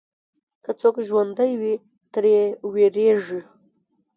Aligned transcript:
که 0.63 0.71
څوک 0.79 0.95
ژوندی 1.07 1.53
وي، 1.61 1.75
ترې 2.11 2.39
وېرېږي. 2.73 3.41